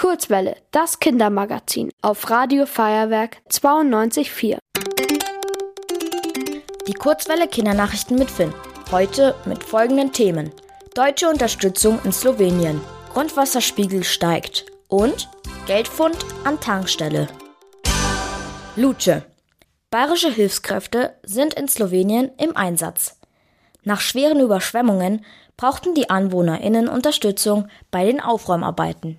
[0.00, 4.56] Kurzwelle, das Kindermagazin auf Radio Feuerwerk 92.4.
[6.86, 8.54] Die Kurzwelle Kindernachrichten mit Finn.
[8.90, 10.52] Heute mit folgenden Themen.
[10.94, 12.80] Deutsche Unterstützung in Slowenien.
[13.12, 14.64] Grundwasserspiegel steigt.
[14.88, 15.28] Und
[15.66, 17.28] Geldfund an Tankstelle.
[18.76, 19.20] Luce.
[19.90, 23.18] Bayerische Hilfskräfte sind in Slowenien im Einsatz.
[23.84, 25.26] Nach schweren Überschwemmungen
[25.58, 29.18] brauchten die AnwohnerInnen Unterstützung bei den Aufräumarbeiten.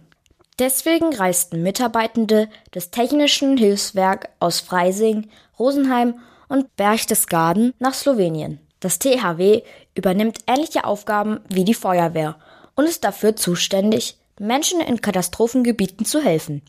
[0.61, 6.19] Deswegen reisten Mitarbeitende des Technischen Hilfswerk aus Freising, Rosenheim
[6.49, 8.59] und Berchtesgaden nach Slowenien.
[8.79, 9.63] Das THW
[9.95, 12.35] übernimmt ähnliche Aufgaben wie die Feuerwehr
[12.75, 16.61] und ist dafür zuständig, Menschen in Katastrophengebieten zu helfen.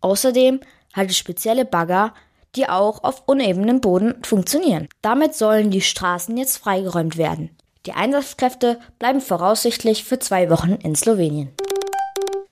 [0.00, 0.60] Außerdem
[0.92, 2.14] hat es spezielle Bagger,
[2.54, 4.86] die auch auf unebenem Boden funktionieren.
[5.02, 7.50] Damit sollen die Straßen jetzt freigeräumt werden.
[7.86, 11.50] Die Einsatzkräfte bleiben voraussichtlich für zwei Wochen in Slowenien.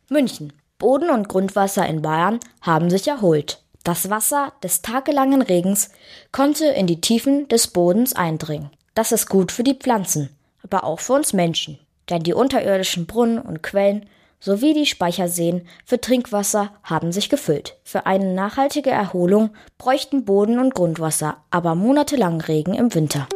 [0.08, 0.57] München.
[0.78, 3.62] Boden- und Grundwasser in Bayern haben sich erholt.
[3.82, 5.90] Das Wasser des tagelangen Regens
[6.30, 8.70] konnte in die Tiefen des Bodens eindringen.
[8.94, 10.30] Das ist gut für die Pflanzen,
[10.62, 11.80] aber auch für uns Menschen.
[12.10, 14.06] Denn die unterirdischen Brunnen und Quellen
[14.38, 17.76] sowie die Speicherseen für Trinkwasser haben sich gefüllt.
[17.82, 23.26] Für eine nachhaltige Erholung bräuchten Boden- und Grundwasser aber monatelang Regen im Winter.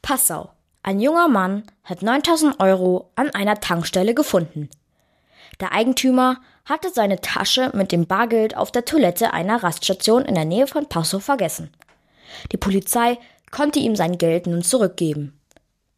[0.00, 0.48] Passau.
[0.82, 4.70] Ein junger Mann hat 9000 Euro an einer Tankstelle gefunden.
[5.60, 10.44] Der Eigentümer hatte seine Tasche mit dem Bargeld auf der Toilette einer Raststation in der
[10.44, 11.70] Nähe von Passau vergessen.
[12.52, 13.18] Die Polizei
[13.50, 15.38] konnte ihm sein Geld nun zurückgeben.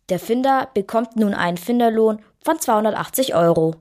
[0.09, 3.77] Der Finder bekommt nun einen Finderlohn von 280 Euro.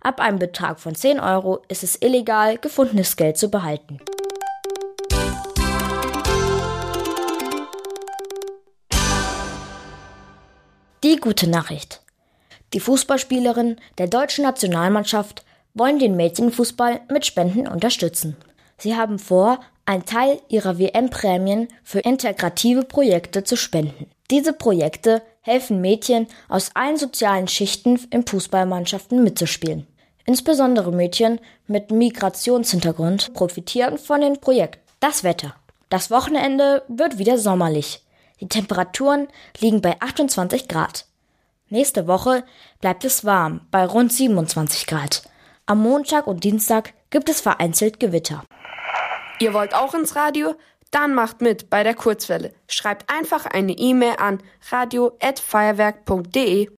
[0.00, 4.00] Ab einem Betrag von 10 Euro ist es illegal, gefundenes Geld zu behalten.
[11.02, 11.99] Die gute Nachricht.
[12.72, 18.36] Die Fußballspielerinnen der deutschen Nationalmannschaft wollen den Mädchenfußball mit Spenden unterstützen.
[18.78, 24.06] Sie haben vor, einen Teil ihrer WM-Prämien für integrative Projekte zu spenden.
[24.30, 29.86] Diese Projekte helfen Mädchen aus allen sozialen Schichten in Fußballmannschaften mitzuspielen.
[30.24, 34.80] Insbesondere Mädchen mit Migrationshintergrund profitieren von den Projekten.
[35.00, 35.56] Das Wetter.
[35.88, 38.04] Das Wochenende wird wieder sommerlich.
[38.40, 39.26] Die Temperaturen
[39.58, 41.06] liegen bei 28 Grad.
[41.70, 42.44] Nächste Woche
[42.80, 45.22] bleibt es warm bei rund 27 Grad.
[45.66, 48.42] Am Montag und Dienstag gibt es vereinzelt Gewitter.
[49.38, 50.56] Ihr wollt auch ins Radio?
[50.90, 52.52] Dann macht mit bei der Kurzwelle.
[52.66, 54.42] Schreibt einfach eine E-Mail an
[54.72, 56.70] radio@feuerwerk.de.